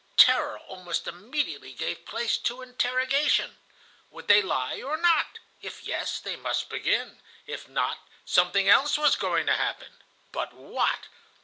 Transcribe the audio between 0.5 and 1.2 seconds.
almost